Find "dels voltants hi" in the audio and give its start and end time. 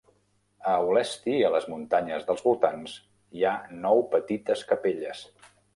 2.31-3.47